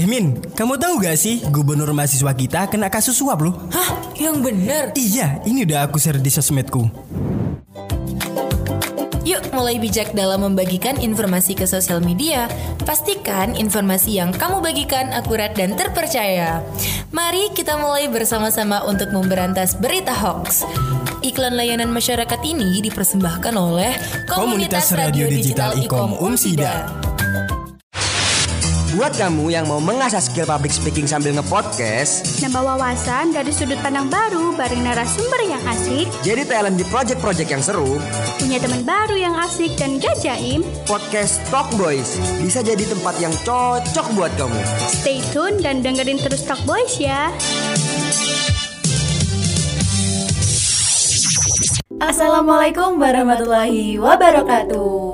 [0.00, 3.52] Eh Min, kamu tahu gak sih gubernur mahasiswa kita kena kasus suap loh?
[3.68, 4.16] Hah?
[4.16, 4.84] Yang bener?
[4.96, 6.88] Iya, ini udah aku share di sosmedku.
[9.28, 12.48] Yuk mulai bijak dalam membagikan informasi ke sosial media.
[12.88, 16.64] Pastikan informasi yang kamu bagikan akurat dan terpercaya.
[17.12, 20.64] Mari kita mulai bersama-sama untuk memberantas berita hoax.
[21.20, 23.92] Iklan layanan masyarakat ini dipersembahkan oleh
[24.24, 26.88] Komunitas Radio Digital Ikom Umsida.
[28.90, 34.10] Buat kamu yang mau mengasah skill public speaking sambil ngepodcast, Nambah wawasan dari sudut pandang
[34.10, 38.02] baru bareng narasumber yang asik, jadi talent di project-project yang seru,
[38.42, 43.30] punya teman baru yang asik dan gak jaim, podcast Talk Boys bisa jadi tempat yang
[43.46, 44.58] cocok buat kamu.
[44.90, 47.30] stay tune dan dengerin terus Talk Boys ya.
[52.02, 55.09] Assalamualaikum warahmatullahi wabarakatuh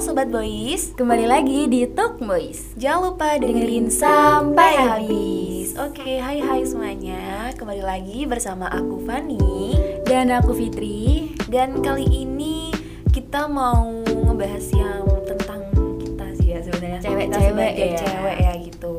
[0.00, 0.96] Halo Sobat Boys.
[0.96, 2.72] Kembali lagi di Talk Boys.
[2.72, 5.76] Jangan lupa dengerin sampai habis.
[5.76, 7.52] Oke, hai hai semuanya.
[7.52, 9.76] Kembali lagi bersama aku Fani.
[10.08, 11.36] Dan aku Fitri.
[11.52, 12.72] Dan kali ini
[13.12, 15.68] kita mau ngebahas yang tentang
[16.00, 17.00] kita sih ya sebenarnya.
[17.04, 17.96] Cewek-cewek ya.
[18.00, 18.96] cewek ya gitu.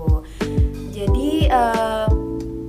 [0.94, 2.08] Jadi eh,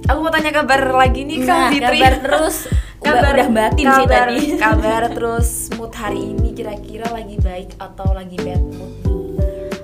[0.08, 2.00] Aku mau tanya kabar lagi nih Kak Nah, Fitri.
[2.00, 2.56] kabar terus.
[3.04, 4.38] Udah- udah batin sih kabar, tadi.
[4.62, 8.92] kabar terus mood hari ini kira-kira lagi baik atau lagi bad mood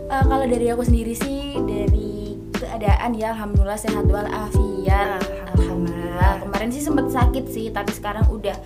[0.09, 5.21] Eh, kalau dari aku sendiri sih dari keadaan ya alhamdulillah sehat walafiat.
[5.53, 6.41] Alhamdulillah.
[6.41, 8.57] Kemarin sih sempet sakit sih, tapi sekarang udah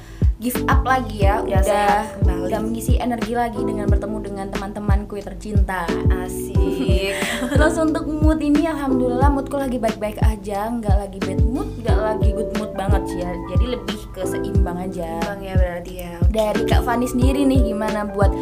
[0.42, 2.42] give up lagi ya, Udah udah sehat kembali.
[2.50, 5.86] udah mengisi energi lagi dengan bertemu dengan teman-temanku yang tercinta.
[6.10, 7.14] asik
[7.54, 12.28] Terus untuk mood ini alhamdulillah moodku lagi baik-baik aja, nggak lagi bad mood, nggak lagi
[12.34, 13.30] good mood banget sih ya.
[13.54, 15.22] Jadi lebih ke seimbang aja.
[15.22, 18.34] bang ya berarti ya Dari Kak Fani sendiri nih gimana buat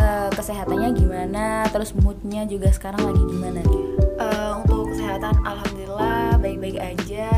[0.00, 3.82] eh, kesehatannya gimana, terus moodnya juga sekarang lagi gimana nih?
[4.16, 7.28] Eh, untuk kesehatan alhamdulillah baik-baik aja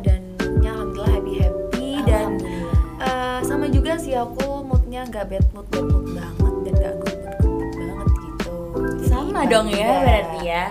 [0.00, 0.19] dan
[4.00, 7.72] sih aku moodnya nggak bad mood bad mood banget dan nggak good mood good mood
[7.76, 8.56] banget gitu.
[8.80, 10.64] Jadi sama dong ya berarti ya.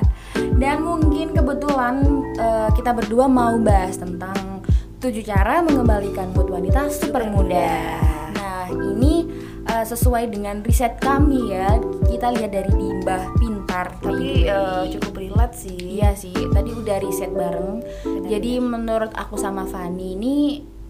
[0.60, 1.96] Dan mungkin kebetulan
[2.42, 4.66] eh, kita berdua mau bahas tentang
[4.98, 8.02] tujuh cara mengembalikan mood wanita super muda.
[8.34, 9.30] Nah ini
[9.70, 11.78] eh, sesuai dengan riset kami ya.
[12.10, 16.02] Kita lihat dari di Mbah Pintar tapi eh, cukup relate sih.
[16.02, 17.86] Iya sih tadi udah riset bareng.
[18.26, 20.38] Jadi menurut aku sama Fani ini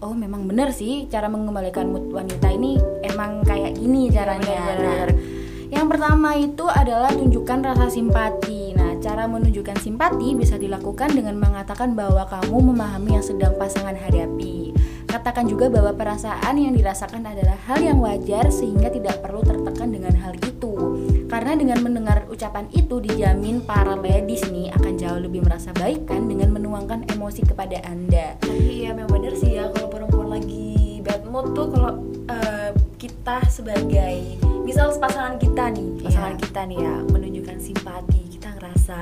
[0.00, 5.08] oh memang bener sih cara mengembalikan mood wanita ini emang kayak gini caranya bener-bener.
[5.12, 5.38] Nah,
[5.70, 8.74] yang pertama itu adalah tunjukkan rasa simpati.
[8.74, 14.74] Nah, cara menunjukkan simpati bisa dilakukan dengan mengatakan bahwa kamu memahami yang sedang pasangan hadapi.
[15.10, 20.14] Katakan juga bahwa perasaan yang dirasakan adalah hal yang wajar sehingga tidak perlu tertekan dengan
[20.14, 20.70] hal itu.
[21.26, 26.26] Karena dengan mendengar ucapan itu dijamin para ladies nih akan jauh lebih merasa baik kan
[26.26, 28.38] dengan menuangkan emosi kepada Anda.
[28.38, 31.92] tapi ya memang bener sih ya kalau perempuan lagi bad mood tuh kalau
[32.26, 36.42] eh, kita sebagai misal pasangan kita nih pasangan Iya.
[36.42, 38.98] kita nih ya menunjukkan simpati kita ngerasa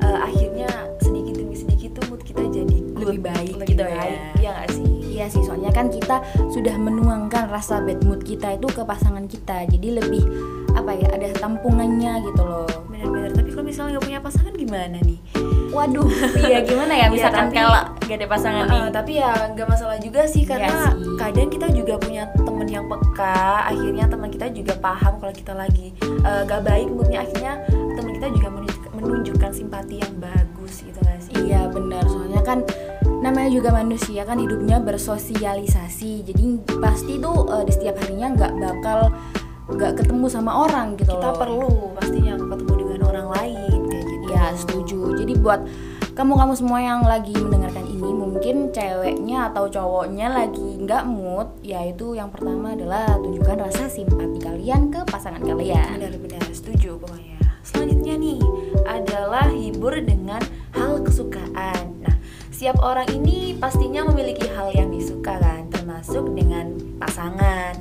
[0.00, 4.50] eh, akhirnya sedikit demi sedikit tuh mood kita jadi Lebih baik lebih gitu baik ya
[4.52, 8.84] nggak sih Iya sih, soalnya kan kita sudah menuangkan rasa bad mood kita itu ke
[8.84, 9.64] pasangan kita.
[9.66, 10.20] Jadi lebih
[10.70, 12.68] apa ya, ada tampungannya gitu loh.
[12.86, 15.20] bener-bener tapi kalau misalnya nggak punya pasangan gimana nih
[15.68, 18.76] Waduh, iya gimana ya Iya, misalkan tapi- kalau gak ada pasangan nih.
[18.78, 21.16] Eh, tapi ya nggak masalah juga sih karena Iya sih.
[21.18, 25.92] kadang kita juga punya temen yang peka akhirnya teman kita juga paham kalau kita lagi
[26.02, 31.20] eh, gak baik moodnya akhirnya teman kita juga menunjuk- menunjukkan simpati yang bagus gitu gak
[31.20, 32.58] sih Iya benar, soalnya kan
[33.20, 36.26] namanya juga manusia kan hidupnya bersosialisasi.
[36.26, 36.44] Jadi
[36.80, 38.98] pasti tuh eh, di setiap harinya nggak bakal
[39.66, 41.38] nggak ketemu sama orang gitu kita loh.
[41.38, 44.98] perlu pastinya ketemu dengan orang lain kayak gitu Ya setuju.
[45.18, 45.60] Jadi buat
[46.16, 52.32] kamu-kamu semua yang lagi mendengarkan ini mungkin ceweknya atau cowoknya lagi nggak mood, yaitu yang
[52.32, 56.00] pertama adalah tunjukkan rasa simpati kalian ke pasangan kalian.
[56.00, 58.40] benar-benar setuju pokoknya selanjutnya nih
[58.86, 60.40] adalah hibur dengan
[60.72, 61.75] hal kesukaan
[62.56, 67.76] setiap orang ini pastinya memiliki hal yang disuka kan termasuk dengan pasangan.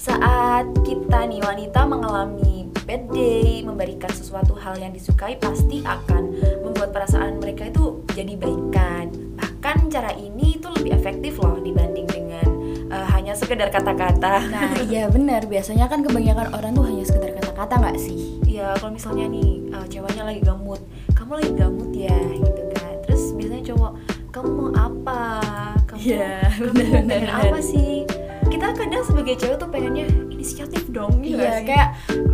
[0.00, 6.96] Saat kita nih wanita mengalami bad day memberikan sesuatu hal yang disukai pasti akan membuat
[6.96, 12.48] perasaan mereka itu jadi baikan bahkan cara ini itu lebih efektif loh dibanding dengan
[12.96, 14.40] eh, hanya sekedar kata-kata.
[14.48, 18.40] Nah iya benar, biasanya kan kebanyakan orang tuh hanya sekedar kata-kata nggak sih?
[18.48, 20.80] ya kalau misalnya nih uh, ceweknya lagi gamut
[21.12, 22.16] kamu lagi gamut ya?
[22.40, 22.63] Gitu
[24.34, 25.20] kamu mau apa
[25.86, 27.46] kamu, Iya, kamu bener, mau bener, pengen bener.
[27.46, 27.92] apa sih
[28.44, 31.64] kita kadang sebagai cewek tuh pengennya inisiatif dong gitu Iya sih?
[31.64, 31.88] kayak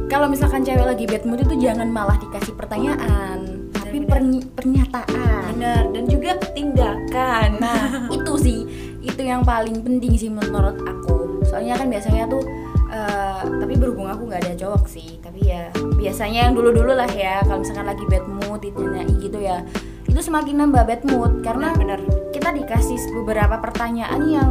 [0.06, 3.38] kalau misalkan cewek lagi bad mood itu jangan malah dikasih pertanyaan,
[3.70, 5.54] tapi tapi perny- pernyataan.
[5.54, 7.84] benar dan juga tindakan Nah,
[8.16, 8.58] itu sih
[9.00, 11.40] itu yang paling penting sih menurut aku.
[11.42, 12.42] Soalnya kan biasanya tuh
[12.86, 17.40] eh, tapi berhubung aku nggak ada cowok sih, tapi ya biasanya yang dulu-dulu lah ya
[17.40, 19.60] kalau misalkan lagi bad mood ditanyai gitu ya.
[20.08, 22.00] Itu semakin nambah bad mood karena benar
[22.30, 24.50] kita dikasih beberapa pertanyaan yang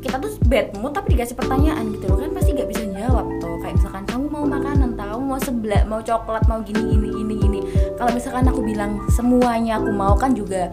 [0.00, 2.18] kita tuh bad mood tapi dikasih pertanyaan gitu loh.
[2.20, 6.00] Kan pasti gak bisa jawab tuh kayak misalkan kamu mau makanan tahu mau sebelah mau
[6.00, 6.42] coklat?
[6.48, 7.60] Mau gini gini gini gini.
[7.96, 10.72] Kalau misalkan aku bilang semuanya aku mau kan juga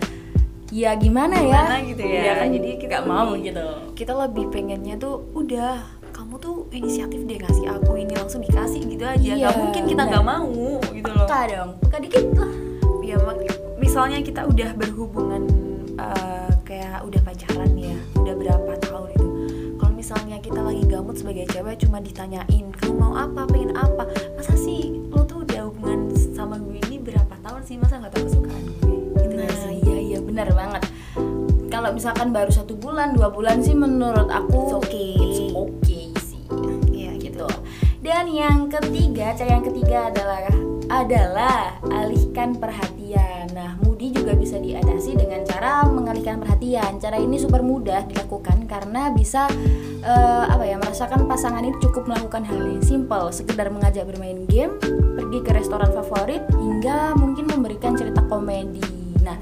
[0.68, 1.64] ya gimana, ya?
[1.64, 2.22] Gimana gitu ya.
[2.24, 3.66] Iya kan Jadi kita gak mau gitu.
[3.96, 9.06] Kita lebih pengennya tuh udah kamu tuh inisiatif deh ngasih aku ini langsung dikasih gitu
[9.06, 9.22] aja.
[9.22, 10.50] Iya, nggak mungkin kita nggak mau
[10.92, 11.28] gitu loh.
[11.30, 12.52] Peka dong peka dikit lah.
[12.52, 12.67] ya
[13.98, 15.50] misalnya kita udah berhubungan
[15.98, 19.28] eh, kayak udah pacaran ya udah berapa tahun itu.
[19.82, 23.50] Kalau misalnya kita lagi gamut sebagai cewek cuma ditanyain kamu mau apa?
[23.50, 24.06] Pengen apa?
[24.38, 27.82] Masa sih lo tuh udah hubungan sama gue ini berapa tahun sih?
[27.82, 28.98] Masa nggak tahu kesukaan gue?
[29.18, 29.82] Gitu nah sih?
[29.82, 30.86] iya iya benar banget.
[31.74, 35.18] Kalau misalkan baru satu bulan dua bulan sih menurut aku okay.
[35.18, 36.46] it's okay sih.
[36.94, 37.50] Iya, gitu.
[38.06, 43.52] Dan yang ketiga, cara yang ketiga adalah adalah alihkan perhatian.
[43.52, 43.76] Nah,
[44.10, 46.98] Juga bisa diatasi dengan cara mengalihkan perhatian.
[46.98, 49.48] Cara ini super mudah dilakukan karena bisa
[50.00, 54.76] eh, apa ya merasakan pasangan ini cukup melakukan hal yang simple, sekedar mengajak bermain game,
[55.14, 58.84] pergi ke restoran favorit, hingga mungkin memberikan cerita komedi.
[59.20, 59.36] Nah,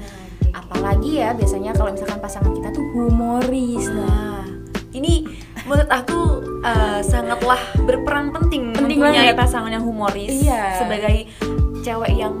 [0.52, 3.86] apalagi ya biasanya kalau misalkan pasangan kita tuh humoris.
[3.88, 4.42] Nah,
[4.90, 5.26] ini
[5.62, 6.20] menurut aku
[6.62, 9.38] eh, sangatlah berperan penting, Penting mempunyai banget.
[9.38, 10.80] pasangan yang humoris Iya.
[10.80, 11.16] sebagai
[11.80, 12.34] cewek yang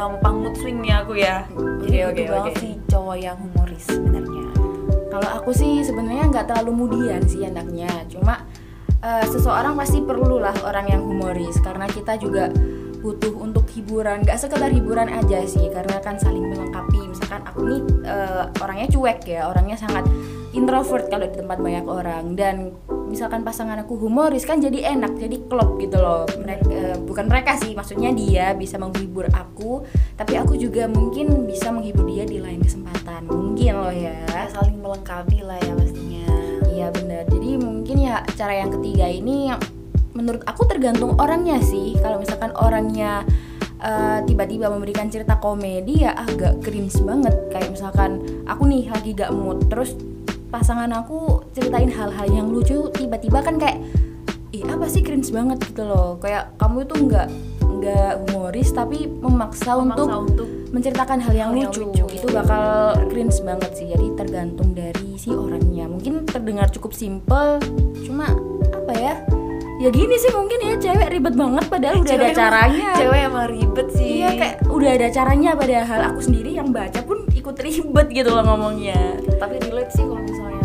[0.00, 1.44] gampang mood swing nih aku ya.
[1.84, 2.60] Jadi Oke, butuh oke, banget oke.
[2.64, 4.44] sih cowok yang humoris sebenarnya.
[5.12, 8.48] Kalau aku sih sebenarnya nggak terlalu mudian sih anaknya, cuma
[9.04, 12.48] eh, seseorang pasti perlulah orang yang humoris karena kita juga
[13.00, 17.00] butuh untuk hiburan, nggak sekedar hiburan aja sih, karena kan saling melengkapi.
[17.04, 20.08] Misalkan aku nih eh, orangnya cuek ya, orangnya sangat
[20.56, 22.72] introvert kalau di tempat banyak orang dan
[23.10, 26.24] misalkan pasangan aku humoris kan jadi enak, jadi klop gitu loh.
[26.38, 29.82] Mereka bukan mereka sih, maksudnya dia bisa menghibur aku,
[30.14, 33.26] tapi aku juga mungkin bisa menghibur dia di lain kesempatan.
[33.26, 34.14] Mungkin loh ya.
[34.54, 36.26] Saling melengkapi lah ya pastinya.
[36.70, 37.26] Iya benar.
[37.26, 39.50] Jadi mungkin ya cara yang ketiga ini
[40.14, 41.98] menurut aku tergantung orangnya sih.
[41.98, 43.26] Kalau misalkan orangnya
[43.82, 47.34] eh, tiba-tiba memberikan cerita komedi ya agak cringe banget.
[47.50, 49.98] Kayak misalkan aku nih lagi gak mood, terus
[50.50, 53.78] pasangan aku ceritain hal-hal yang lucu, tiba-tiba kan kayak
[54.50, 56.18] ih apa sih cringe banget gitu loh.
[56.18, 57.28] Kayak kamu itu nggak
[57.80, 61.82] nggak humoris tapi memaksa, untuk Memaksa untuk menceritakan hal yang, Hal yang lucu.
[61.88, 62.04] lucu.
[62.12, 67.56] itu bakal cringe banget sih jadi tergantung dari si orangnya mungkin terdengar cukup simple
[68.04, 68.28] cuma
[68.70, 69.14] apa ya
[69.80, 73.20] ya gini sih mungkin ya cewek ribet banget padahal udah ada Cewek emang- caranya Cewek
[73.24, 74.08] emang ribet sih.
[74.14, 78.44] iya kayak udah ada caranya padahal aku sendiri yang baca pun ikut ribet gitu loh
[78.44, 79.00] ngomongnya
[79.40, 80.59] tapi relate sih kalau misalnya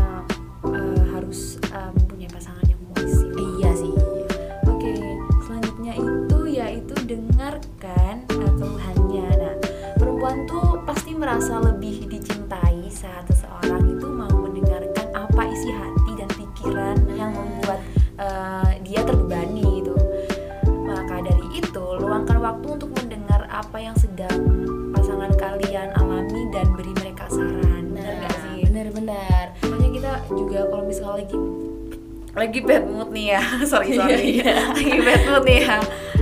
[32.45, 33.41] lagi bad mood nih ya.
[33.71, 34.37] Sorry sorry.
[34.37, 35.77] Iya, lagi bad mood nih ya.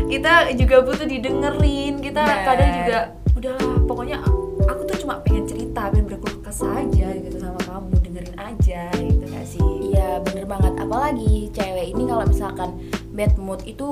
[0.08, 1.94] Kita juga butuh didengerin.
[2.00, 2.46] Kita Benar.
[2.48, 3.00] kadang juga
[3.36, 4.18] udahlah pokoknya
[4.64, 7.94] aku tuh cuma pengen cerita pengen berkeluh kesah aja gitu sama kamu.
[8.08, 9.68] Dengerin aja gitu gak sih?
[9.92, 10.74] Iya bener banget.
[10.80, 12.70] Apalagi cewek ini kalau misalkan
[13.14, 13.88] bad mood itu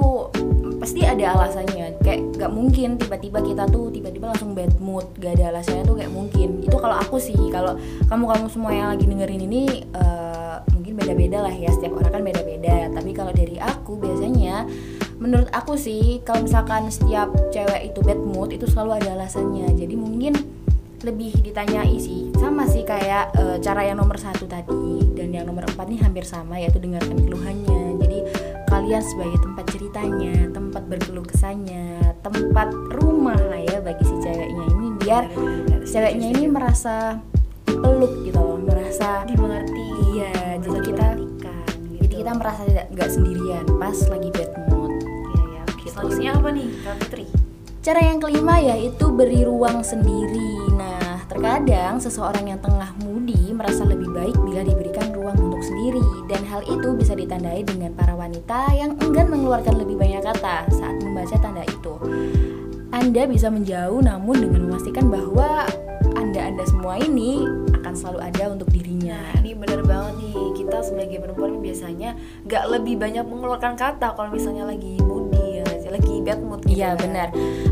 [0.82, 2.02] pasti ada alasannya.
[2.02, 6.12] Kayak gak mungkin tiba-tiba kita tuh tiba-tiba langsung bad mood gak ada alasannya tuh kayak
[6.12, 6.66] mungkin.
[6.66, 7.78] Itu kalau aku sih kalau
[8.10, 11.70] kamu kamu semua yang lagi dengerin ini eh, mungkin beda-beda lah ya.
[11.70, 12.90] Setiap orang kan beda-beda.
[12.92, 14.66] Tapi kalau dari aku biasanya
[15.22, 19.70] menurut aku sih kalau misalkan setiap cewek itu bad mood itu selalu ada alasannya.
[19.78, 20.34] Jadi mungkin
[21.06, 22.34] lebih ditanyai sih.
[22.42, 26.26] Sama sih kayak eh, cara yang nomor satu tadi dan yang nomor empat nih hampir
[26.26, 27.91] sama yaitu dengarkan keluhannya
[28.82, 34.88] kalian sebagai tempat ceritanya tempat berkeluh kesahnya tempat rumah lah ya bagi si ceweknya ini
[34.98, 35.24] biar
[35.86, 37.22] ceweknya ini merasa
[37.70, 39.86] peluk gitu loh merasa dimengerti
[40.18, 41.54] Iya, jadi kita- gitu.
[42.02, 45.62] jadi kita merasa tidak nggak sendirian pas lagi bad mood Iya, ya.
[45.70, 47.26] Oke, selanjutnya apa nih Kak Putri
[47.82, 50.70] Cara yang kelima yaitu beri ruang sendiri.
[50.78, 56.42] Nah, terkadang seseorang yang tengah moody merasa lebih baik bila diberikan ruang untuk sendiri dan
[56.50, 61.38] hal itu bisa ditandai dengan para wanita yang enggan mengeluarkan lebih banyak kata saat membaca
[61.38, 61.94] tanda itu.
[62.90, 65.70] Anda bisa menjauh namun dengan memastikan bahwa
[66.18, 67.46] Anda-anda semua ini
[67.78, 69.22] akan selalu ada untuk dirinya.
[69.22, 70.34] Nah ini bener banget nih
[70.66, 72.18] kita sebagai perempuan biasanya
[72.50, 76.98] nggak lebih banyak mengeluarkan kata kalau misalnya lagi moody ya lagi bad mood gitu Iya
[76.98, 77.06] kan.
[77.06, 77.28] benar.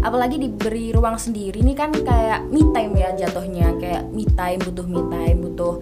[0.05, 4.86] Apalagi diberi ruang sendiri ini kan kayak me time ya jatuhnya kayak me time butuh
[4.86, 5.74] me time butuh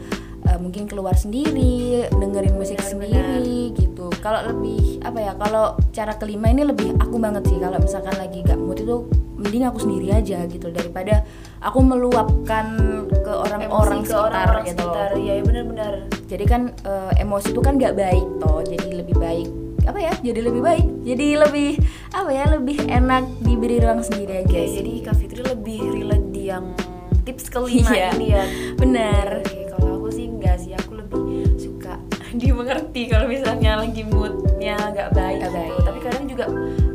[0.48, 4.08] uh, mungkin keluar sendiri dengerin musik Benar, sendiri gitu.
[4.24, 8.42] Kalau lebih apa ya kalau cara kelima ini lebih aku banget sih kalau misalkan lagi
[8.44, 11.22] gak mood itu mending aku sendiri aja gitu daripada
[11.62, 12.66] aku meluapkan
[13.14, 14.82] ke orang-orang sekitar orang-orang gitu.
[14.82, 15.94] sekitar ya benar-benar
[16.28, 18.64] Jadi kan uh, emosi itu kan gak baik toh.
[18.66, 19.48] Jadi lebih baik
[19.88, 20.14] apa ya?
[20.20, 20.88] Jadi lebih baik.
[21.08, 21.72] Jadi lebih
[22.12, 22.44] apa ya?
[22.52, 24.60] Lebih enak diberi ruang sendiri aja.
[24.68, 26.76] Jadi Kak Fitri lebih relate di yang
[27.24, 28.44] tips kelima Iya, ini ya.
[28.80, 29.57] benar.
[32.38, 35.42] Dimengerti kalau misalnya lagi moodnya agak baik.
[35.42, 35.60] Nggak gitu.
[35.60, 35.74] baik.
[35.84, 36.46] Tapi kadang juga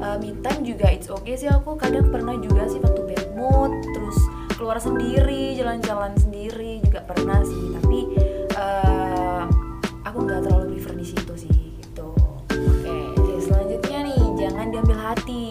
[0.02, 3.72] uh, me time juga it's okay sih aku kadang pernah juga sih waktu bad mood
[3.92, 4.18] terus
[4.54, 7.64] keluar sendiri, jalan-jalan sendiri juga pernah sih.
[7.82, 8.00] Tapi
[8.54, 9.42] uh,
[10.06, 12.14] aku nggak terlalu prefer di situ sih gitu.
[12.46, 12.96] Oke.
[13.18, 15.44] Oke, selanjutnya nih, jangan diambil hati.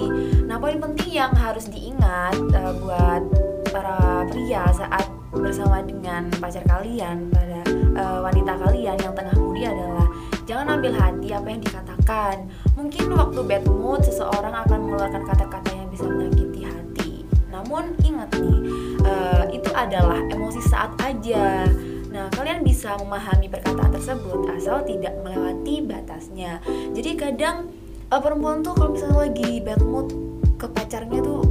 [0.48, 7.31] Nah, poin penting yang harus diingat uh, buat para pria saat bersama dengan pacar kalian,
[7.31, 7.63] pada
[7.95, 10.05] uh, wanita kalian yang tengah mudi adalah
[10.43, 12.35] jangan ambil hati apa yang dikatakan.
[12.75, 17.11] Mungkin waktu bad mood seseorang akan mengeluarkan kata-kata yang bisa menyakiti hati.
[17.47, 18.59] Namun ingat nih,
[19.07, 21.63] uh, itu adalah emosi saat aja.
[22.11, 26.59] Nah, kalian bisa memahami perkataan tersebut asal tidak melewati batasnya.
[26.91, 27.71] Jadi kadang
[28.11, 30.11] uh, perempuan tuh kalau misalnya lagi bad mood
[30.59, 31.50] ke pacarnya tuh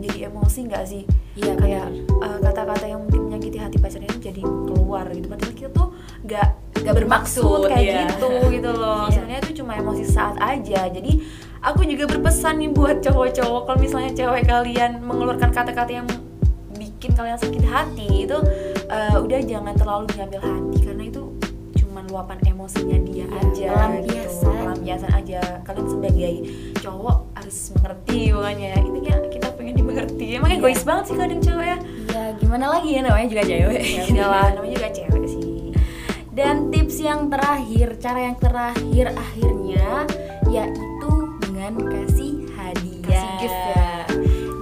[0.00, 1.02] jadi emosi nggak sih?
[1.36, 1.86] Iya, kayak
[2.20, 5.26] uh, kata-kata yang mungkin menyakiti hati pacarnya itu jadi keluar gitu.
[5.28, 5.88] Padahal kita tuh
[6.26, 6.48] nggak
[6.80, 8.00] nggak bermaksud kayak iya.
[8.08, 9.06] gitu gitu loh.
[9.08, 9.14] Iya.
[9.14, 10.88] Sebenarnya itu cuma emosi saat aja.
[10.88, 11.12] Jadi
[11.60, 16.08] aku juga berpesan nih buat cowok-cowok kalau misalnya cewek kalian mengeluarkan kata-kata yang
[16.80, 18.36] bikin kalian sakit hati itu
[18.88, 21.22] uh, udah jangan terlalu diambil hati karena itu
[21.84, 24.24] cuma luapan emosinya dia Iya, aja pelampiasan.
[24.24, 24.48] gitu.
[24.48, 26.34] pelampiasan aja kalian sebagai
[26.80, 29.16] cowok harus mengerti makanya intinya
[29.90, 30.58] dimengerti emang Iya.
[30.58, 31.78] egois banget sih kadang cewek ya
[32.10, 33.82] Ya gimana lagi ya namanya juga cewek.
[33.90, 35.46] ya udahlah namanya juga cewek sih
[36.30, 40.06] Dan tips yang terakhir, cara yang terakhir akhirnya
[40.46, 43.02] yaitu dengan kasih hadiah.
[43.04, 43.90] Kasih gift ya.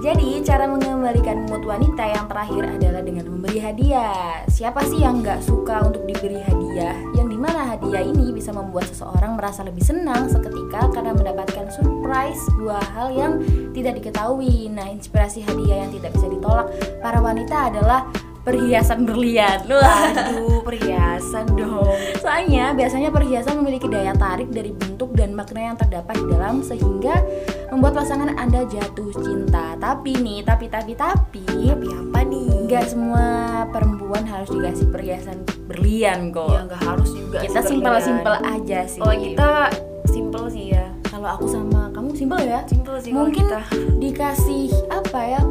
[0.01, 4.43] Jadi cara mengembalikan mood wanita yang terakhir adalah dengan memberi hadiah.
[4.45, 6.93] Siapa sih yang nggak suka untuk diberi hadiah?
[7.39, 12.83] Di mana hadiah ini bisa membuat seseorang merasa lebih senang seketika karena mendapatkan surprise dua
[12.91, 13.39] hal yang
[13.71, 14.67] tidak diketahui.
[14.67, 16.67] Nah, inspirasi hadiah yang tidak bisa ditolak
[16.99, 18.11] para wanita adalah
[18.49, 19.59] perhiasan berlian.
[19.69, 25.77] Wah, aduh perhiasan dong Soalnya biasanya perhiasan memiliki daya tarik dari bentuk dan makna yang
[25.77, 27.21] terdapat di dalam sehingga
[27.69, 29.77] membuat pasangan Anda jatuh cinta.
[29.77, 33.25] Tapi nih, tapi tapi tapi tapi apa nih nggak semua
[33.69, 35.37] perempuan harus dikasih perhiasan
[35.69, 36.49] berlian kok.
[36.49, 39.01] ya nggak harus juga kita simpel-simpel aja sih.
[39.01, 39.69] oh kita
[40.09, 42.61] simpel sih ya kalau aku sama kamu simpel ya.
[42.65, 43.61] simpel sih Mungkin kita.
[44.01, 45.41] dikasih apa ya?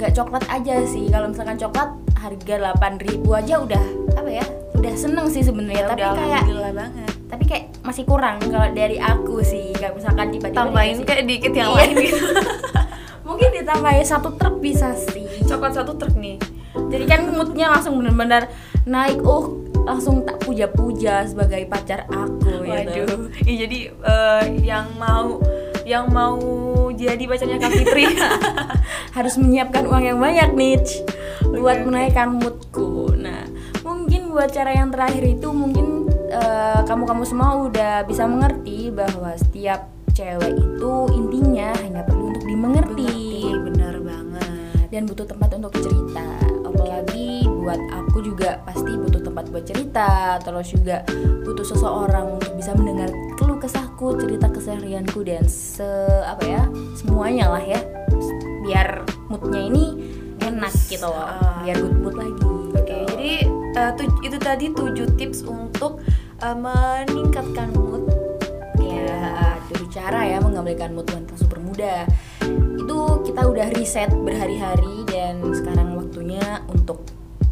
[0.00, 1.06] Gak coklat aja sih.
[1.14, 4.44] Kalau misalkan coklat harga 8.000 aja udah apa ya?
[4.72, 9.40] Udah seneng sih sebenarnya, tapi udah kayak banget tapi kayak masih kurang kalau dari aku
[9.40, 11.78] sih kayak misalkan tiba-tiba tambahin dikasih- kayak dikit yang Iya.
[11.80, 12.18] lain gitu
[13.26, 16.36] mungkin ditambahin satu truk bisa sih coklat satu truk nih
[16.92, 18.52] jadi kan moodnya langsung bener-bener
[18.84, 23.02] naik oh langsung tak puja-puja sebagai pacar aku gitu.
[23.02, 25.40] Waduh, Ih, jadi eh, yang mau
[25.82, 26.36] yang mau
[27.02, 28.04] jadi pacarnya Kak Fitri.
[29.16, 30.78] Harus menyiapkan uang yang banyak nih
[31.58, 31.86] buat oke.
[31.90, 33.12] menaikkan moodku.
[33.18, 33.44] Nah
[33.82, 39.90] mungkin buat cara yang terakhir itu mungkin eh, kamu-kamu semua udah bisa mengerti bahwa setiap
[40.14, 43.12] cewek itu intinya hanya perlu untuk dimengerti.
[43.50, 44.88] Bener banget.
[44.92, 46.28] Dan butuh tempat untuk cerita.
[46.62, 50.38] Apalagi buat aku juga pasti butuh tempat buat cerita.
[50.44, 51.02] Terus juga
[51.42, 53.08] butuh seseorang untuk bisa mendengar
[53.40, 55.86] keluh kesahku cerita keseharianku dan se
[56.20, 56.62] apa ya
[56.94, 57.78] semuanya lah ya
[58.60, 59.84] biar moodnya ini
[60.40, 61.62] enak gitu loh Ah.
[61.62, 66.02] biar good mood lagi Oke, jadi eh, tu- itu tadi 7 tips untuk
[66.36, 68.02] eh, meningkatkan mood.
[68.76, 69.14] ya
[69.64, 72.02] tujuh cara ya mengembalikan mood wanita super muda
[72.74, 77.06] itu kita udah riset berhari-hari dan sekarang waktunya untuk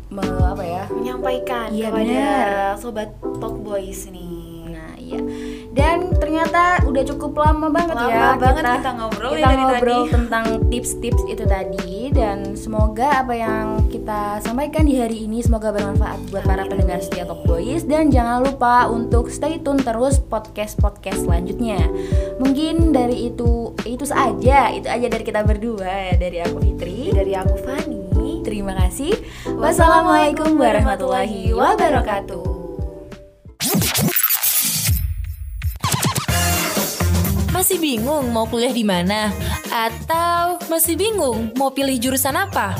[0.08, 2.46] me, apa ya Menyampaikan Iya, kepada bener.
[2.76, 4.66] sobat Talk Boys nih.
[4.66, 5.20] Nah iya
[5.70, 10.02] Dan ternyata udah cukup lama banget Lama ya banget kita ngobrol ya kita dari ngobrol
[10.02, 10.14] tadi.
[10.18, 16.18] tentang tips-tips itu tadi dan semoga apa yang kita sampaikan di hari ini semoga bermanfaat
[16.34, 21.78] buat para pendengar setia Talk Boys dan jangan lupa untuk stay tune terus podcast-podcast selanjutnya.
[22.42, 27.14] Mungkin dari itu itu saja, itu aja dari kita berdua ya dari aku Fitri.
[27.14, 28.42] Dari aku Fani.
[28.42, 29.14] Terima kasih.
[29.54, 32.59] Wassalamualaikum warahmatullahi wabarakatuh.
[37.60, 39.28] Masih bingung mau kuliah di mana?
[39.68, 42.72] Atau masih bingung mau pilih jurusan apa?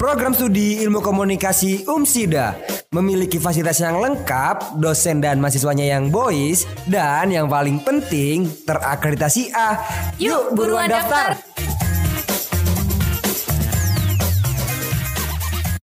[0.00, 2.56] Program studi ilmu komunikasi UMSIDA
[2.88, 9.76] memiliki fasilitas yang lengkap, dosen dan mahasiswanya yang boys, dan yang paling penting terakreditasi A.
[10.16, 11.36] Yuk, buruan daftar.